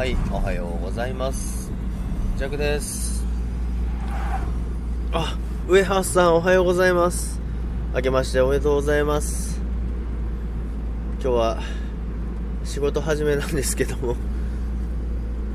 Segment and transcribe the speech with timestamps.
[0.00, 1.70] はい、おはようございます。
[2.38, 3.22] ジャックです。
[5.12, 5.36] あ、
[5.68, 7.38] 上橋さんおはようございます。
[7.94, 9.60] 明けましておめでとうございます。
[11.22, 11.62] 今日は
[12.64, 14.16] 仕事始めなんですけども、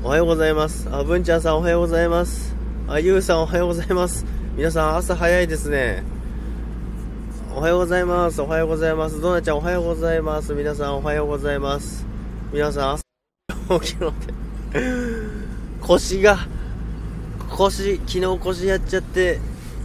[0.04, 0.88] おはようございます。
[0.92, 2.54] あ、文ちゃんさんおはようございます。
[2.86, 4.24] あ、ゆうさんおはようございます。
[4.56, 6.04] 皆さん朝早いですね。
[7.52, 8.40] おはようございます。
[8.40, 9.20] おはようございます。
[9.20, 10.54] ドナちゃんおはようございます。
[10.54, 12.06] 皆さんおはようございます。
[12.52, 13.05] 皆さん
[13.80, 14.32] 起きろって。
[15.80, 16.38] 腰が、
[17.50, 19.38] 腰、昨日腰やっちゃって、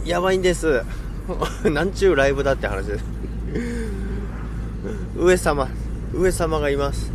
[0.04, 0.82] やばいんです。
[1.64, 3.04] なんちゅうライブだって話です。
[5.16, 5.68] 上様、
[6.12, 7.10] 上様がいます。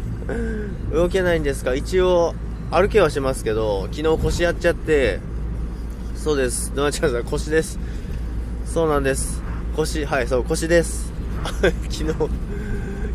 [0.93, 1.75] 動けないんですか？
[1.75, 2.33] 一応、
[2.71, 5.19] 歩けはしますけど、昨日腰やっちゃって、
[6.15, 6.71] そうです。
[6.75, 7.79] ドナちゃんさん腰です。
[8.65, 9.41] そうなんです。
[9.75, 11.11] 腰、はい、そう、腰です。
[11.61, 12.05] 昨日、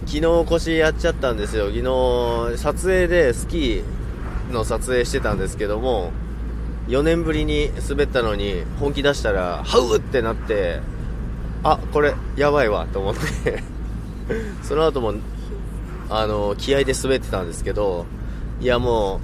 [0.06, 1.66] 昨日腰やっちゃったんですよ。
[1.66, 6.12] 昨日、撮影でスキーの撮影してたんですけども、
[6.89, 10.81] 4年ぶりに滑ったのに本気出したら、ハウってなって、
[11.62, 13.62] あ、これ、やばいわ、と思って、
[14.62, 15.14] その後も、
[16.11, 18.06] あの、気合で滑ってたんですけど、
[18.61, 19.20] いやも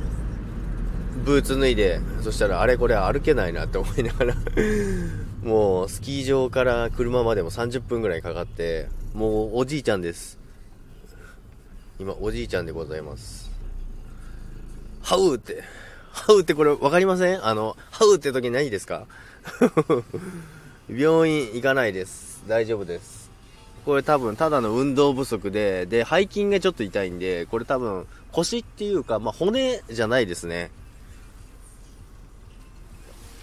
[1.24, 4.34] う、ブーツ脱いで、そしたら、あれこれ歩けないなって思いながら、
[5.42, 10.38] もう、スキー場から車までも30分ぐらいかかって、もう、おじいちゃんです。
[11.98, 13.50] 今、おじいちゃんでございます。
[15.02, 15.64] ハウって、
[16.12, 17.44] ハウってこれ分かりません？
[17.44, 19.06] あの、ハウって時ないですか？
[20.88, 22.42] 病院行かないです。
[22.46, 23.30] 大丈夫です。
[23.84, 30.70] これ多分ただの運動不足で、で、背筋がちょっと痛いんで、これ多分腰っていうか、まあ、骨じゃないですね。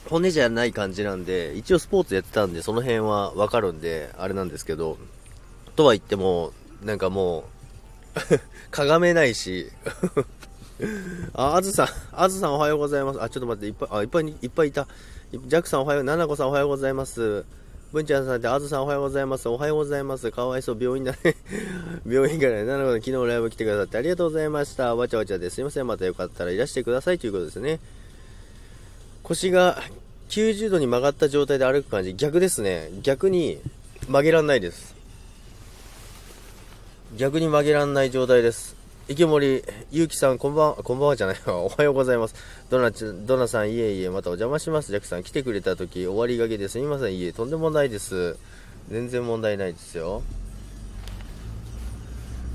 [0.07, 4.97] 骨じゃない感じなんで、一応スポーツやってたんで、その辺はわかるんで、あれなんですけど、
[5.75, 7.43] とは言っても、なんかもう、
[8.71, 9.71] かがめないし、
[11.33, 13.21] あ、あずさん、あずさんおはようございます。
[13.21, 14.87] あ、ちょっと待って、いっぱい、あ、いっぱい、いっぱいいた。
[15.31, 17.43] ジャックさんおはよう、ななこさんおはようございます。
[17.91, 19.47] 文ちゃんさんって、あずさんおはようございます。
[19.47, 20.31] おはようございます。
[20.31, 21.35] かわいそう、病院だね。
[22.05, 24.95] 病院からね、ななこさん昨日ライブ来てくださってありがとうございました。
[24.95, 25.87] わちゃわちゃですいません。
[25.87, 27.79] またよかったらいらしてくださいということですね。
[29.23, 29.81] 腰が
[30.29, 32.89] 90度に曲がった状態で歩く感じ、逆ですね。
[33.01, 33.59] 逆に
[34.07, 34.94] 曲げらんないです。
[37.17, 38.75] 逆に曲げらんない状態です。
[39.07, 41.59] 池森ゆうきさん、こんばんは、こんばんはじゃないわ。
[41.63, 42.35] おはようございます。
[42.69, 44.89] ドナちゃん、ドナさん、いえいえ、またお邪魔します。
[44.89, 47.17] ジャックさん、来てくれた時、終わりがけですみません。
[47.17, 48.35] いえ、とんでもないです。
[48.89, 50.23] 全然問題ないですよ。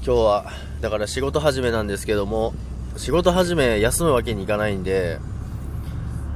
[0.04, 2.52] 今日は、だから仕事始めなんですけども、
[2.98, 5.20] 仕事始め休むわけにいかないんで、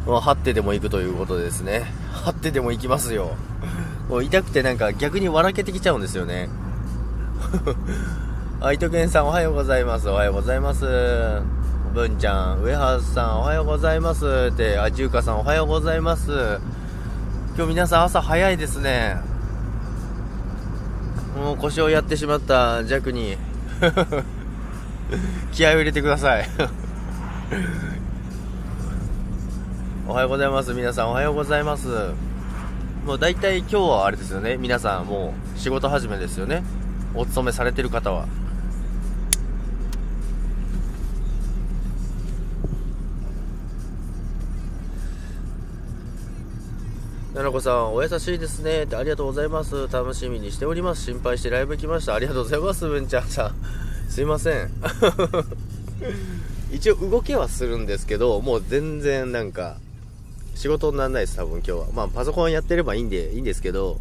[0.07, 1.93] まあ、張ってでも行くということですね。
[2.11, 3.37] 張ってでも行きますよ。
[4.09, 6.49] もう痛くてなんか逆に笑けてきちゃうんですよね。
[8.61, 10.09] あ、糸健さんおはようございます。
[10.09, 10.85] おはようございます。
[11.93, 14.51] 文ちゃん、上原さんおはようございます。
[14.53, 16.59] って、あ、じゅうかさんおはようございます。
[17.57, 19.17] 今日皆さん朝早いですね。
[21.37, 23.37] もう腰をやってしまった弱に
[25.53, 26.49] 気合を入れてください。
[30.09, 30.75] おはようございます。
[30.75, 31.89] 皆さんおはようございます。
[33.07, 34.57] もう大体今日はあれですよね。
[34.57, 36.63] 皆さんもう仕事始めですよね。
[37.15, 38.27] お勤めされてる方は？
[47.35, 49.89] ななこさん、お優しいですねってありがとうございます。
[49.89, 51.03] 楽しみにしております。
[51.03, 52.15] 心配してライブ来ました。
[52.15, 53.55] ありがとうございます、文ちゃんさん。
[54.09, 54.71] すいません。
[56.73, 59.79] 一応動けはするんですけど、もう全然なんか、
[60.55, 61.87] 仕事にならないです、多分今日は。
[61.93, 63.99] まあ、パソコンやってればいいんで、いいんですけど、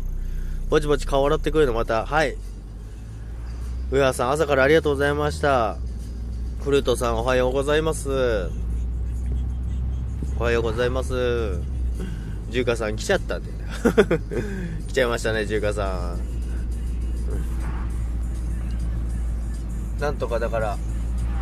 [0.70, 2.38] ぼちぼち顔洗ってくるのまた、はい。
[3.94, 5.78] 上原さん、朝からありがとうございました。
[6.64, 8.50] フルートさん、おはようございます。
[10.40, 11.60] おはようございます。
[12.50, 13.52] ジューカさん来ちゃったんで。
[14.90, 16.16] 来ちゃいましたね、ジューカさ
[20.00, 20.02] ん。
[20.02, 20.76] なんとかだから、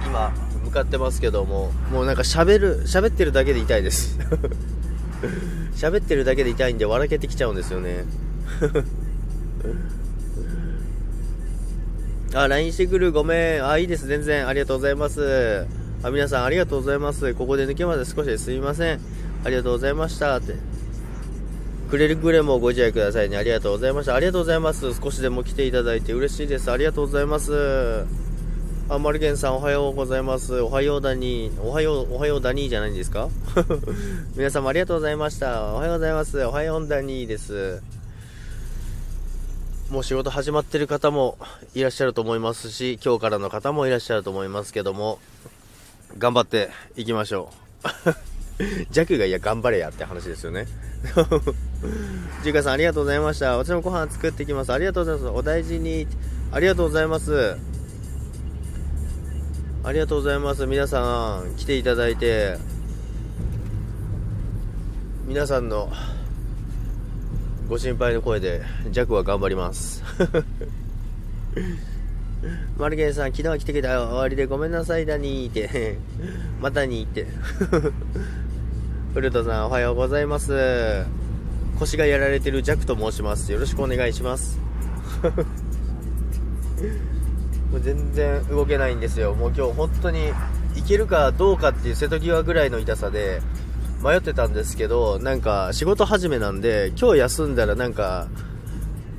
[0.06, 0.33] 今、
[0.65, 4.19] 向かってますけども、もうなんか喋る、喋ってるだけで痛いです。
[5.74, 8.04] 喋ってるだけで痛いんで笑けてきちゃうんですよね。
[12.33, 13.66] あ、LINE してくる、ごめん。
[13.68, 14.48] あ、いいです、全然。
[14.48, 15.66] ありがとうございます。
[16.04, 17.33] あ、皆さんありがとうございます。
[17.33, 19.00] ここで抜けまで少しですみません。
[19.44, 20.38] ありがとうございました。
[20.38, 20.56] って。
[21.89, 23.36] くれるぐれもご自愛くださいね。
[23.36, 24.16] ありがとうございました。
[24.16, 24.94] ありがとうございます。
[24.94, 26.72] 少しでも来ていただいて嬉しいです。
[26.72, 28.06] ありがとうございます。
[28.88, 30.62] あ、マルゲンさんおはようございます。
[30.62, 33.28] おはようだにおはよう、おはようだにじゃないんですか？
[34.38, 35.74] 皆様ありがとうございました。
[35.74, 36.42] おはようございます。
[36.45, 37.81] おはようだにです。
[39.92, 41.38] もう仕事始まってる方も
[41.74, 45.20] いらっしゃると思いますし、今日からの方もいらっしゃると思いますけども、
[46.18, 47.52] 頑張っていきましょ
[47.84, 48.88] う。
[48.94, 50.66] 弱がいや、頑張れやって話ですよね。
[52.42, 53.58] ジュカさん、ありがとうございました。
[53.58, 54.72] 私もご飯作ってきます。
[54.72, 55.38] ありがとうございます。
[55.38, 56.08] お大事に。
[56.54, 57.58] ありがとうございます。
[59.84, 60.66] ありがとうございます。
[60.68, 62.56] 皆さん、来ていただいて、
[65.28, 65.92] 皆さんの
[67.71, 70.03] ご心配の声で、弱は頑張ります。
[72.77, 75.97] マルゲンさん、昨日は来てくれた終わりでごめんなさいだにーって、
[76.59, 77.27] またにーって。
[79.15, 81.06] 古田さん、おはようございます。
[81.79, 83.50] 腰がやられてるジャクと申します。
[83.53, 84.59] よろしくお願いします。
[87.71, 89.33] もう全然動けないんですよ。
[89.33, 90.33] もう今日本当に
[90.75, 93.41] 行けるかどうかっていう瀬戸際ぐらいの痛さで
[94.03, 98.27] 迷ってたんですけど、なんか仕事始めなんで、今日休んだらなんか、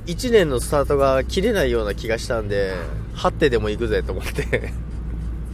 [0.05, 2.75] 1年のスタートが切れないような気がしたんで、
[3.13, 4.73] 張ってでも行くぜと思って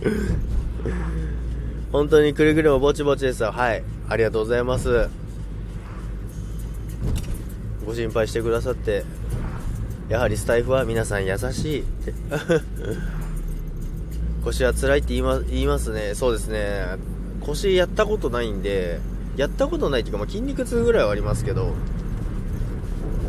[1.92, 3.84] 本当にくるぐるもぼちぼちですはい。
[4.08, 5.10] ありがとうございます。
[7.86, 9.04] ご心配してくださって、
[10.10, 11.84] やはりスタイフは皆さん優しい。
[14.44, 16.14] 腰は辛いって言いま言いますね。
[16.16, 16.86] そうですね。
[17.42, 19.00] 腰やったことないんで、
[19.40, 21.74] やったことないっていうか、まあ、筋肉痛ぐらいはありますけど、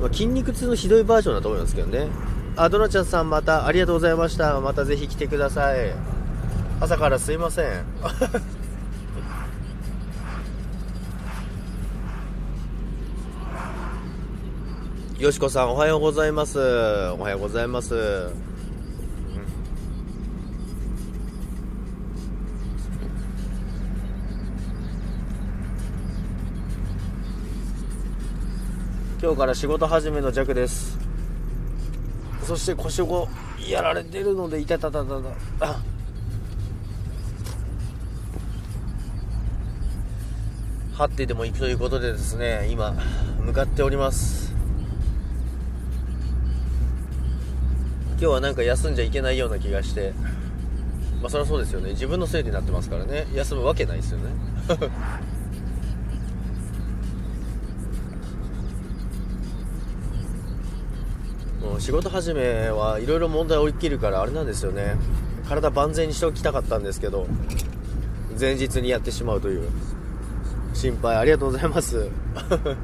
[0.00, 2.08] まあ、筋肉痛のひどいバージョンだと思いますけどね。
[2.56, 4.60] あ、ドナちゃんさんまたありがとうございました。
[4.60, 5.94] またぜひ来てください。
[6.80, 7.84] 朝からすいません。
[15.22, 16.58] よしこさんおはようございます。
[16.58, 18.49] おはようございます。
[29.22, 30.98] 今日から仕事始めの弱です。
[32.42, 33.28] そして腰を
[33.68, 35.28] やられてるので痛たたたた。
[35.60, 35.82] あ。
[40.94, 42.94] 張ってでも行くということでですね今
[43.44, 44.54] 向かっております。
[48.12, 50.14] 今日はなんか休んじゃいけないような気がして。
[51.20, 51.90] まあそりゃそうですよね。
[51.90, 53.26] 自分のせいになってますからね。
[53.34, 54.30] 休むわけないですよね。
[61.80, 64.96] 仕事始めはいろいろ問題起きるからあれなんですよね。
[65.48, 67.26] 体万全にしておきたかったんですけど
[68.38, 69.68] 前日にやってしまうという。
[70.74, 72.08] 心配ありがとうございます。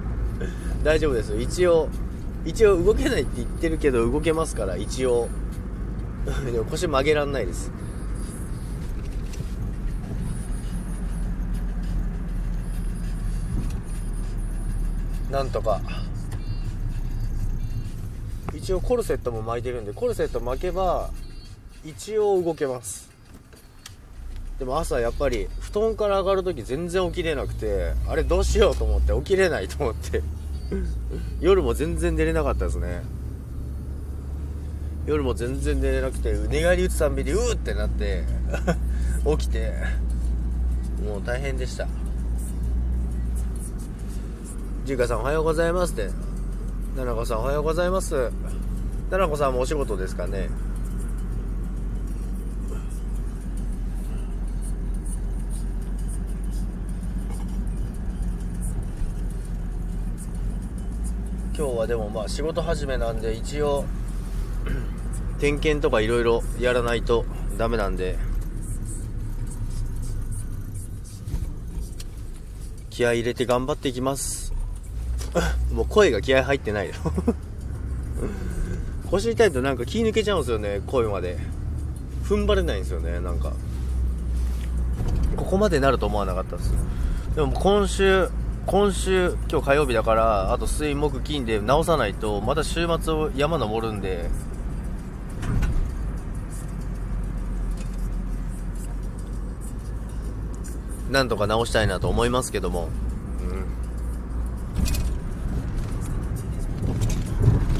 [0.82, 1.36] 大丈夫です。
[1.36, 1.88] 一応
[2.46, 5.28] 一応動けないって言ってるけど動けますから一応。
[6.50, 7.70] でも腰曲げらんないです。
[15.30, 15.82] なんとか。
[18.56, 21.10] 一応コルセットも巻いてるんでコルセット巻けば
[21.84, 23.10] 一応動けます。
[24.58, 30.22] でも朝やっぱり布団から上がるとき全然起きれなくてあれどうしようと思って起きれないと思って。
[31.40, 33.02] 夜も全然寝れなかったですね。
[35.06, 38.24] 夜も全然寝れなくて寝返り打つたんびにうーってなって
[39.38, 39.72] 起きて
[41.04, 41.86] もう大変でした。
[44.84, 46.25] じゅうかさんおはようございますって。
[46.96, 48.30] ななこさんおはようございます。
[49.10, 50.48] 奈々子さんもお仕事ですかね？
[61.56, 63.84] 今日はでもまあ仕事始めなんで一応
[65.38, 67.24] 点検とかいろいろやらないと
[67.58, 68.16] ダメなんで
[72.90, 74.55] 気合入れて頑張っていきます。
[75.72, 76.94] もう声が気合入ってないよ。
[79.10, 81.38] 腰痛いとなんか気抜けちゃうんですよね声まで。
[82.24, 83.52] 踏ん張れないんですよねなんか。
[85.36, 86.72] ここまでなると思わなかったです。
[87.36, 88.28] でも今週
[88.66, 94.28] 今週今日火曜日だからあと水木金で直さないとまた週末を山登るんで。
[101.10, 102.88] なんとか直したいなと思いますけども。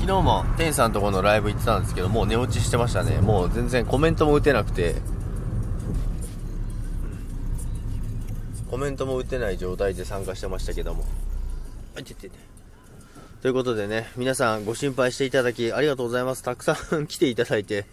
[0.06, 3.18] 昨日も天さんとこのライブ行ってたんですけど、もう寝落ちしてましたね。
[3.18, 4.94] もう全然コメントも打てなくて、
[8.70, 11.04] コメントも打てない状態で参加してましたけども。
[11.96, 12.30] あ、いて。
[13.42, 16.44] ということでね、皆さんご心配していただきありがとうございます。
[16.44, 17.84] たくさん来ていただいて、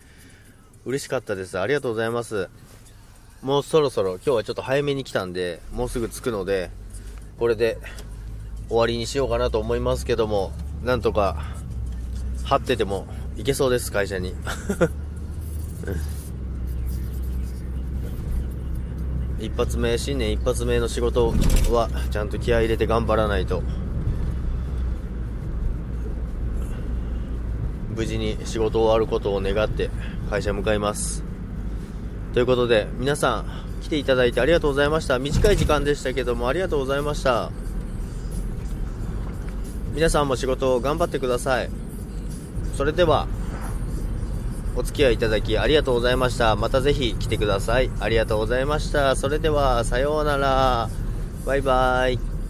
[0.85, 1.57] 嬉しかったです。
[1.57, 2.47] ありがとうございます。
[3.41, 6.69] もうそろそろ、今日はちょっと早めに来たんで、もうすぐ着くので、
[7.39, 7.79] これで
[8.67, 10.51] 終わりにしようかなと思いますけども、
[10.83, 11.43] なんとか
[12.53, 14.35] 張ってても行けそうです、会社に。
[19.39, 21.33] 一発目新年一発目の仕事
[21.69, 23.61] はちゃんと気合入れて頑張らないと。
[27.95, 29.89] 無事に仕事終わることを願って
[30.29, 31.23] 会社向かいます。
[32.33, 33.45] ということで皆さん
[33.81, 35.19] 来ていただいてありがとうございました。
[35.19, 37.51] 短い時間でしたけどもありがとうございました。
[39.93, 41.82] 皆さんも仕事を頑張ってください。
[42.75, 43.27] それでは
[44.75, 46.55] お付き合いいただきありがとうございました。
[46.55, 47.91] またぜひ来てください。
[47.99, 49.15] ありがとうございました。
[49.15, 50.89] それではさようなら。
[51.45, 52.42] バイバイ。